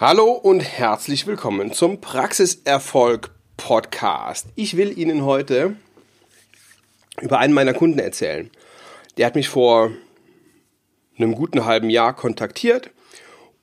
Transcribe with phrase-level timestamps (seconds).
[0.00, 4.46] Hallo und herzlich willkommen zum Praxiserfolg Podcast.
[4.54, 5.76] Ich will Ihnen heute
[7.20, 8.48] über einen meiner Kunden erzählen.
[9.18, 9.90] Der hat mich vor
[11.18, 12.88] einem guten halben Jahr kontaktiert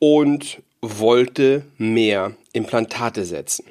[0.00, 3.66] und wollte mehr Implantate setzen.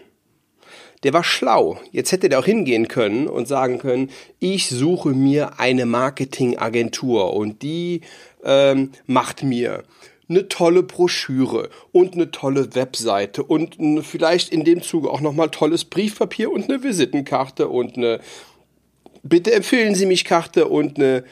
[1.04, 1.82] Der war schlau.
[1.92, 4.10] Jetzt hätte der auch hingehen können und sagen können,
[4.40, 8.00] ich suche mir eine Marketingagentur und die
[8.42, 9.84] ähm, macht mir
[10.30, 15.86] eine tolle Broschüre und eine tolle Webseite und vielleicht in dem Zuge auch nochmal tolles
[15.86, 18.20] Briefpapier und eine Visitenkarte und eine
[19.26, 21.24] Bitte empfehlen Sie mich Karte und eine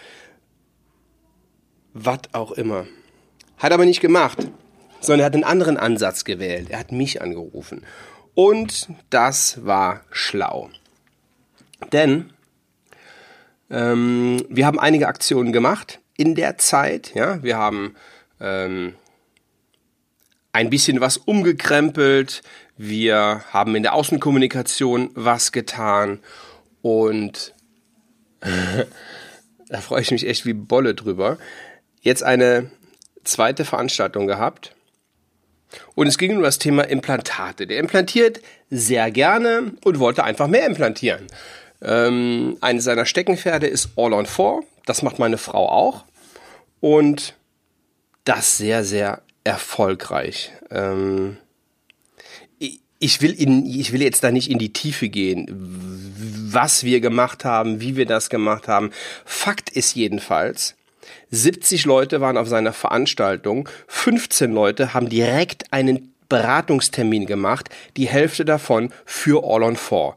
[1.94, 2.88] was auch immer.
[3.58, 4.38] Hat aber nicht gemacht,
[5.02, 6.70] sondern er hat einen anderen Ansatz gewählt.
[6.70, 7.86] Er hat mich angerufen.
[8.34, 10.70] Und das war schlau.
[11.92, 12.32] Denn
[13.70, 17.14] ähm, wir haben einige Aktionen gemacht in der Zeit.
[17.14, 17.96] Ja, wir haben
[18.42, 18.96] ähm,
[20.54, 22.42] ein bisschen was umgekrempelt.
[22.78, 26.20] Wir haben in der Außenkommunikation was getan
[26.82, 27.54] und
[29.70, 31.38] da freue ich mich echt wie Bolle drüber.
[32.02, 32.72] Jetzt eine
[33.24, 34.76] zweite Veranstaltung gehabt
[35.96, 37.68] und es ging um das Thema Implantate.
[37.68, 41.28] Der implantiert sehr gerne und wollte einfach mehr implantieren.
[41.82, 44.64] Ähm, eines seiner Steckenpferde ist All on Four.
[44.86, 46.06] Das macht meine Frau auch.
[46.80, 47.36] Und
[48.24, 50.52] das sehr, sehr erfolgreich.
[50.70, 51.38] Ähm,
[53.04, 57.44] ich will, in, ich will jetzt da nicht in die Tiefe gehen, was wir gemacht
[57.44, 58.92] haben, wie wir das gemacht haben.
[59.26, 60.76] Fakt ist jedenfalls,
[61.32, 68.46] 70 Leute waren auf seiner Veranstaltung, 15 Leute haben direkt einen Beratungstermin gemacht, die Hälfte
[68.46, 70.16] davon für All on Four.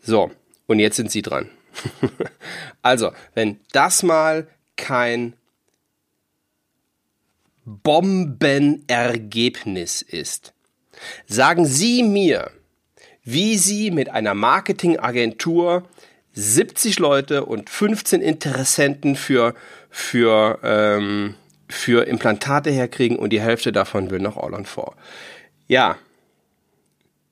[0.00, 0.30] So,
[0.66, 1.48] und jetzt sind Sie dran.
[2.82, 5.34] also, wenn das mal kein
[7.64, 10.52] Bombenergebnis ist.
[11.26, 12.50] Sagen Sie mir,
[13.24, 15.88] wie Sie mit einer Marketingagentur
[16.32, 19.54] 70 Leute und 15 Interessenten für,
[19.90, 21.34] für, ähm,
[21.68, 24.92] für Implantate herkriegen und die Hälfte davon will noch All on 4.
[25.68, 25.98] Ja,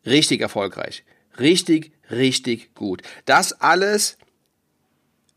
[0.06, 1.04] richtig erfolgreich.
[1.38, 3.03] Richtig, richtig gut.
[3.25, 4.19] Das alles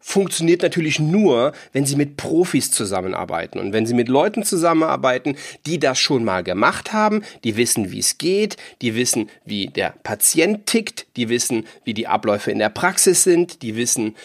[0.03, 5.79] funktioniert natürlich nur, wenn Sie mit Profis zusammenarbeiten und wenn Sie mit Leuten zusammenarbeiten, die
[5.79, 10.65] das schon mal gemacht haben, die wissen, wie es geht, die wissen, wie der Patient
[10.65, 14.15] tickt, die wissen, wie die Abläufe in der Praxis sind, die wissen,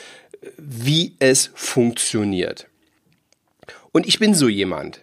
[0.57, 2.67] wie es funktioniert.
[3.93, 5.01] Und ich bin so jemand.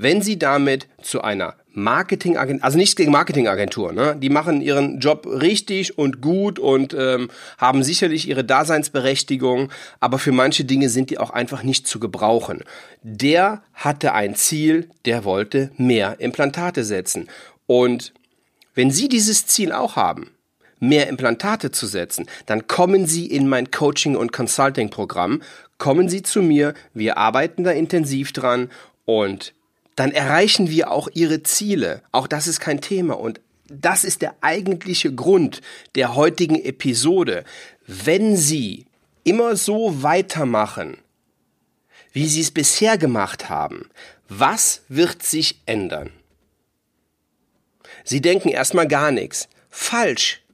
[0.00, 4.16] Wenn Sie damit zu einer Marketingagentur, also nicht gegen Marketingagentur, ne?
[4.16, 10.30] die machen ihren Job richtig und gut und ähm, haben sicherlich ihre Daseinsberechtigung, aber für
[10.30, 12.62] manche Dinge sind die auch einfach nicht zu gebrauchen.
[13.02, 17.28] Der hatte ein Ziel, der wollte mehr Implantate setzen.
[17.66, 18.14] Und
[18.76, 20.30] wenn Sie dieses Ziel auch haben,
[20.78, 25.42] mehr Implantate zu setzen, dann kommen Sie in mein Coaching- und Consulting-Programm,
[25.76, 28.70] kommen Sie zu mir, wir arbeiten da intensiv dran
[29.04, 29.54] und
[29.98, 32.02] dann erreichen wir auch ihre Ziele.
[32.12, 33.18] Auch das ist kein Thema.
[33.18, 35.60] Und das ist der eigentliche Grund
[35.96, 37.42] der heutigen Episode.
[37.84, 38.86] Wenn Sie
[39.24, 40.98] immer so weitermachen,
[42.12, 43.90] wie Sie es bisher gemacht haben,
[44.28, 46.12] was wird sich ändern?
[48.04, 49.48] Sie denken erstmal gar nichts.
[49.68, 50.44] Falsch.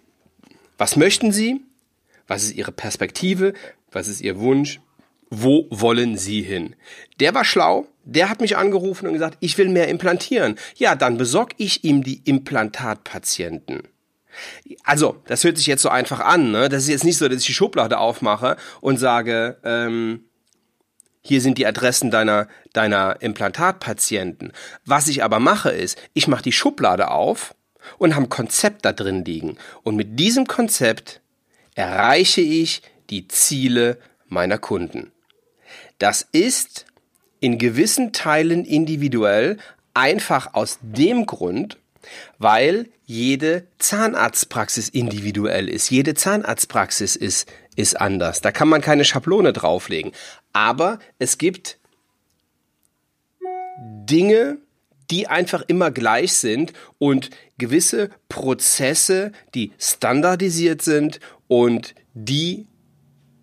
[0.80, 1.62] was möchten Sie?
[2.28, 3.54] Was ist Ihre Perspektive?
[3.92, 4.80] Was ist Ihr Wunsch?
[5.36, 6.76] Wo wollen Sie hin?
[7.20, 10.56] Der war schlau, der hat mich angerufen und gesagt, ich will mehr implantieren.
[10.76, 13.88] Ja, dann besorg ich ihm die Implantatpatienten.
[14.84, 16.52] Also, das hört sich jetzt so einfach an.
[16.52, 16.70] Ne?
[16.70, 20.26] Das ist jetzt nicht so, dass ich die Schublade aufmache und sage, ähm,
[21.22, 24.52] hier sind die Adressen deiner, deiner Implantatpatienten.
[24.86, 27.56] Was ich aber mache ist, ich mache die Schublade auf
[27.97, 29.58] und habe ein Konzept da drin liegen.
[29.84, 31.22] Und mit diesem Konzept
[31.76, 35.13] erreiche ich die Ziele meiner Kunden.
[35.99, 36.85] Das ist
[37.40, 39.57] in gewissen Teilen individuell,
[39.93, 41.78] einfach aus dem Grund,
[42.37, 45.90] weil jede Zahnarztpraxis individuell ist.
[45.90, 48.41] Jede Zahnarztpraxis ist, ist anders.
[48.41, 50.11] Da kann man keine Schablone drauflegen.
[50.51, 51.79] Aber es gibt
[53.79, 54.57] Dinge,
[55.11, 62.67] die einfach immer gleich sind und gewisse Prozesse, die standardisiert sind und die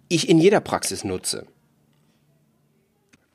[0.08, 1.46] ich in jeder Praxis nutze.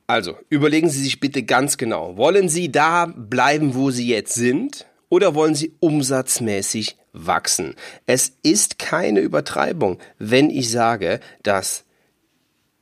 [0.06, 4.86] Also, überlegen Sie sich bitte ganz genau, wollen Sie da bleiben, wo Sie jetzt sind,
[5.08, 7.74] oder wollen Sie umsatzmäßig wachsen?
[8.06, 11.84] Es ist keine Übertreibung, wenn ich sage, dass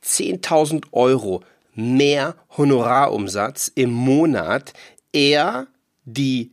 [0.03, 1.43] 10.000 Euro
[1.73, 4.73] mehr Honorarumsatz im Monat
[5.11, 5.67] eher
[6.05, 6.51] die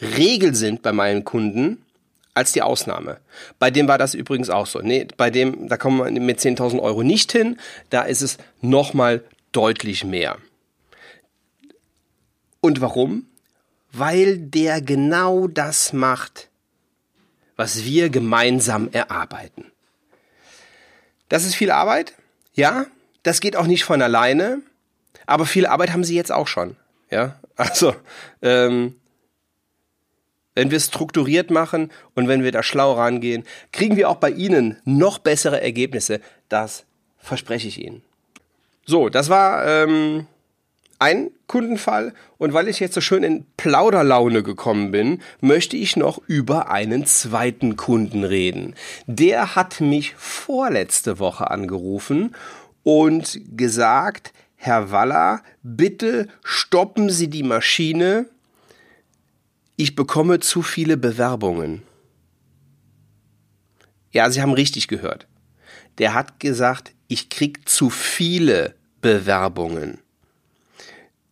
[0.00, 1.82] Regel sind bei meinen Kunden
[2.34, 3.18] als die Ausnahme.
[3.58, 4.80] Bei dem war das übrigens auch so.
[4.80, 7.58] Nee, bei dem, da kommen wir mit 10.000 Euro nicht hin.
[7.88, 9.24] Da ist es nochmal
[9.56, 10.38] deutlich mehr.
[12.60, 13.26] Und warum?
[13.92, 16.48] Weil der genau das macht,
[17.56, 19.72] was wir gemeinsam erarbeiten.
[21.28, 22.14] Das ist viel Arbeit,
[22.54, 22.86] ja,
[23.22, 24.60] das geht auch nicht von alleine,
[25.26, 26.76] aber viel Arbeit haben sie jetzt auch schon.
[27.10, 27.94] Ja, also
[28.42, 28.96] ähm,
[30.54, 34.30] wenn wir es strukturiert machen und wenn wir da schlau rangehen, kriegen wir auch bei
[34.30, 36.20] Ihnen noch bessere Ergebnisse.
[36.48, 36.84] Das
[37.18, 38.02] verspreche ich Ihnen.
[38.86, 40.26] So, das war ähm,
[41.00, 46.20] ein Kundenfall und weil ich jetzt so schön in Plauderlaune gekommen bin, möchte ich noch
[46.28, 48.76] über einen zweiten Kunden reden.
[49.08, 52.34] Der hat mich vorletzte Woche angerufen
[52.84, 58.26] und gesagt, Herr Waller, bitte stoppen Sie die Maschine.
[59.74, 61.82] Ich bekomme zu viele Bewerbungen.
[64.12, 65.26] Ja, Sie haben richtig gehört.
[65.98, 69.98] Der hat gesagt, ich krieg zu viele Bewerbungen.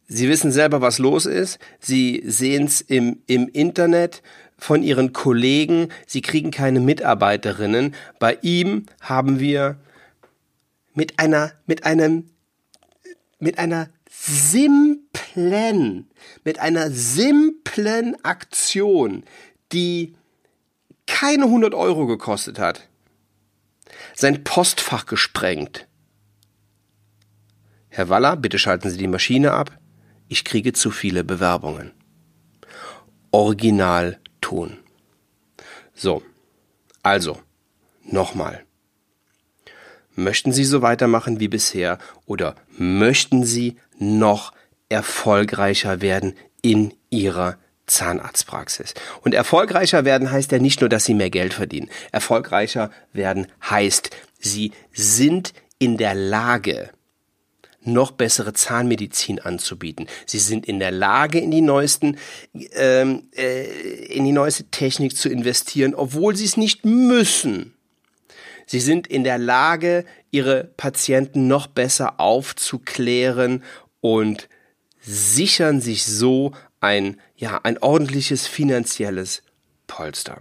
[0.07, 1.59] Sie wissen selber, was los ist.
[1.81, 4.23] Sie sehen es im, im Internet
[4.59, 5.89] von Ihren Kollegen.
[6.07, 7.95] Sie kriegen keine Mitarbeiterinnen.
[8.19, 9.79] Bei ihm haben wir
[10.95, 12.31] mit einer, mit einem,
[13.39, 16.09] mit einer simplen,
[16.45, 19.25] mit einer simplen Aktion,
[19.73, 20.15] die
[21.07, 22.89] keine 100 Euro gekostet hat,
[24.15, 25.87] sein Postfach gesprengt.
[27.89, 29.79] Herr Waller, bitte schalten Sie die Maschine ab.
[30.29, 31.93] Ich kriege zu viele Bewerbungen.
[33.31, 34.79] Original tun.
[35.95, 36.23] So,
[37.03, 37.41] also,
[38.03, 38.65] nochmal.
[40.17, 44.53] Möchten Sie so weitermachen wie bisher oder möchten Sie noch
[44.89, 48.95] erfolgreicher werden in Ihrer Zahnarztpraxis.
[49.23, 51.91] Und erfolgreicher werden heißt ja nicht nur, dass Sie mehr Geld verdienen.
[52.13, 56.91] Erfolgreicher werden heißt, Sie sind in der Lage,
[57.87, 60.07] noch bessere Zahnmedizin anzubieten.
[60.27, 62.17] Sie sind in der Lage, in die neuesten,
[62.73, 63.65] ähm, äh,
[64.07, 67.75] in die neueste Technik zu investieren, obwohl sie es nicht müssen.
[68.67, 73.63] Sie sind in der Lage, ihre Patienten noch besser aufzuklären
[74.01, 74.49] und
[75.01, 76.53] sichern sich so
[76.85, 79.43] ein, ja, ein ordentliches finanzielles
[79.87, 80.41] Polster.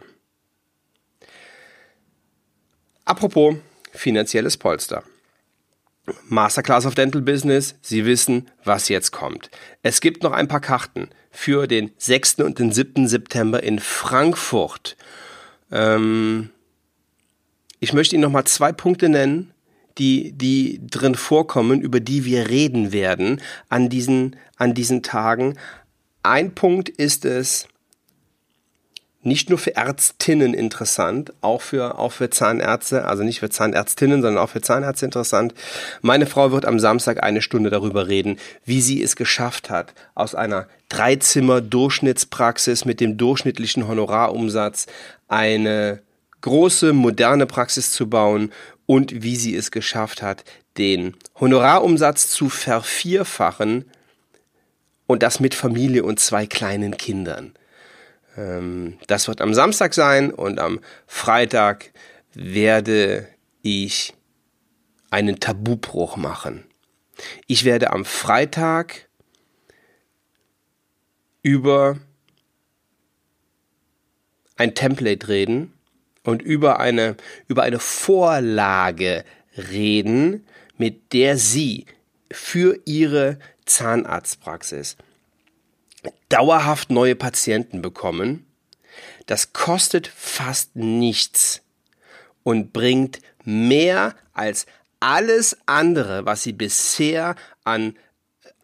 [3.05, 3.55] Apropos
[3.93, 5.03] finanzielles Polster.
[6.27, 9.49] Masterclass of Dental Business, Sie wissen, was jetzt kommt.
[9.83, 12.35] Es gibt noch ein paar Karten für den 6.
[12.41, 13.07] und den 7.
[13.07, 14.97] September in Frankfurt.
[15.71, 16.49] Ähm,
[17.79, 19.53] ich möchte Ihnen noch mal zwei Punkte nennen,
[19.97, 25.57] die, die drin vorkommen, über die wir reden werden an diesen, an diesen Tagen.
[26.23, 27.67] Ein Punkt ist es,
[29.25, 34.43] nicht nur für Ärztinnen interessant, auch für, auch für Zahnärzte, also nicht für Zahnärztinnen, sondern
[34.43, 35.53] auch für Zahnärzte interessant.
[36.01, 40.35] Meine Frau wird am Samstag eine Stunde darüber reden, wie sie es geschafft hat, aus
[40.35, 44.87] einer Dreizimmer-Durchschnittspraxis mit dem durchschnittlichen Honorarumsatz
[45.29, 46.01] eine
[46.41, 48.51] große, moderne Praxis zu bauen
[48.85, 50.43] und wie sie es geschafft hat,
[50.77, 53.85] den Honorarumsatz zu vervierfachen
[55.07, 57.53] und das mit Familie und zwei kleinen Kindern.
[58.37, 61.91] Ähm, das wird am Samstag sein und am Freitag
[62.33, 63.27] werde
[63.61, 64.13] ich
[65.09, 66.65] einen Tabubruch machen.
[67.47, 69.07] Ich werde am Freitag
[71.43, 71.97] über
[74.55, 75.73] ein Template reden,
[76.23, 77.15] und über eine,
[77.47, 79.23] über eine Vorlage
[79.57, 81.85] reden, mit der Sie
[82.33, 84.97] für Ihre Zahnarztpraxis
[86.29, 88.45] dauerhaft neue Patienten bekommen.
[89.25, 91.61] Das kostet fast nichts
[92.43, 94.65] und bringt mehr als
[94.99, 97.97] alles andere, was Sie bisher an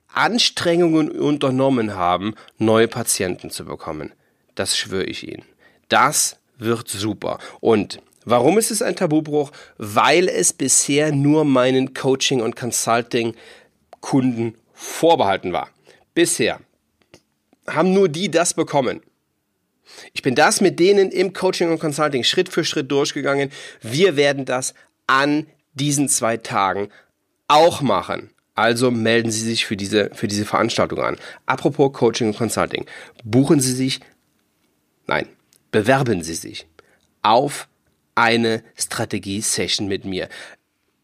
[0.08, 4.12] Anstrengungen unternommen haben, neue Patienten zu bekommen.
[4.56, 5.46] Das schwöre ich Ihnen.
[5.88, 7.40] Das wird super.
[7.60, 9.52] Und warum ist es ein Tabubruch?
[9.78, 15.70] Weil es bisher nur meinen Coaching- und Consulting-Kunden vorbehalten war.
[16.14, 16.60] Bisher.
[17.68, 19.02] haben nur die das bekommen.
[20.14, 23.52] Ich bin das mit denen im Coaching und Consulting Schritt für Schritt durchgegangen.
[23.82, 24.74] Wir werden das
[25.08, 26.90] an diesen zwei Tagen
[27.48, 28.32] auch machen.
[28.56, 31.18] Also melden Sie sich für diese, für diese Veranstaltung an.
[31.46, 32.86] Apropos Coaching und Consulting.
[33.24, 34.02] Buchen Sie sich,
[35.08, 35.28] nein,
[35.72, 36.68] bewerben Sie sich
[37.22, 37.68] auf
[38.20, 40.30] eine Strategie-Session mit mir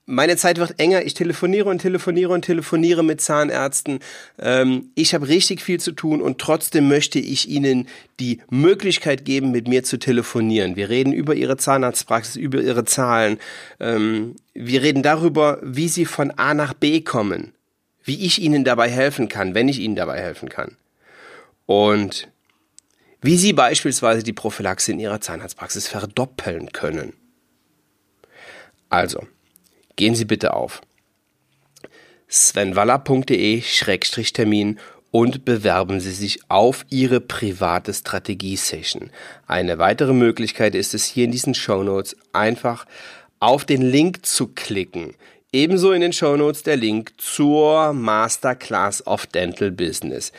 [0.05, 1.03] meine Zeit wird enger.
[1.03, 3.99] Ich telefoniere und telefoniere und telefoniere mit Zahnärzten.
[4.39, 7.87] Ähm, ich habe richtig viel zu tun und trotzdem möchte ich Ihnen
[8.19, 10.75] die Möglichkeit geben, mit mir zu telefonieren.
[10.75, 13.39] Wir reden über Ihre Zahnarztpraxis, über Ihre Zahlen.
[13.79, 17.53] Ähm, wir reden darüber, wie Sie von A nach B kommen,
[18.03, 20.77] wie ich Ihnen dabei helfen kann, wenn ich Ihnen dabei helfen kann.
[21.65, 22.27] Und
[23.25, 27.13] wie Sie beispielsweise die Prophylaxe in Ihrer Zahnarztpraxis verdoppeln können.
[28.89, 29.25] Also,
[29.95, 30.81] gehen Sie bitte auf
[32.29, 34.79] svenwaller.de-termin
[35.09, 39.09] und bewerben Sie sich auf Ihre private Strategie-Session.
[39.47, 42.85] Eine weitere Möglichkeit ist es hier in diesen Show Notes einfach
[43.39, 45.15] auf den Link zu klicken.
[45.51, 50.31] Ebenso in den Show Notes der Link zur Masterclass of Dental Business.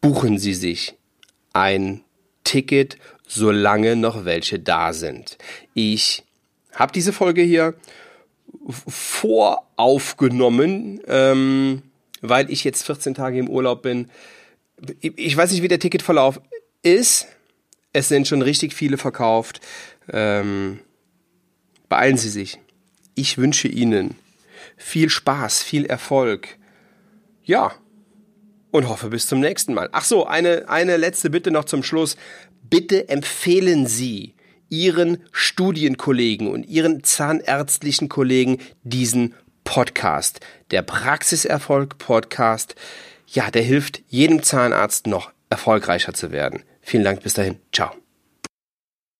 [0.00, 0.96] Buchen Sie sich
[1.54, 2.02] ein
[2.44, 5.38] Ticket, solange noch welche da sind.
[5.72, 6.22] Ich
[6.74, 7.74] habe diese Folge hier
[8.68, 11.82] voraufgenommen, ähm,
[12.20, 14.10] weil ich jetzt 14 Tage im Urlaub bin.
[15.00, 16.40] Ich weiß nicht, wie der Ticketverlauf
[16.82, 17.28] ist.
[17.92, 19.60] Es sind schon richtig viele verkauft.
[20.12, 20.80] Ähm,
[21.88, 22.58] beeilen Sie sich.
[23.14, 24.16] Ich wünsche Ihnen
[24.76, 26.58] viel Spaß, viel Erfolg.
[27.44, 27.72] Ja.
[28.74, 29.88] Und hoffe bis zum nächsten Mal.
[29.92, 32.16] Ach so, eine, eine letzte Bitte noch zum Schluss.
[32.68, 34.34] Bitte empfehlen Sie
[34.68, 40.40] Ihren Studienkollegen und Ihren zahnärztlichen Kollegen diesen Podcast.
[40.72, 42.74] Der Praxiserfolg Podcast.
[43.28, 46.64] Ja, der hilft jedem Zahnarzt noch erfolgreicher zu werden.
[46.80, 47.60] Vielen Dank, bis dahin.
[47.72, 48.03] Ciao.